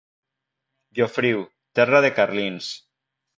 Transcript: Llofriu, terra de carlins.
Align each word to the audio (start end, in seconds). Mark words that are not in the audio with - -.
Llofriu, 0.99 1.43
terra 1.81 2.01
de 2.07 2.11
carlins. 2.21 2.73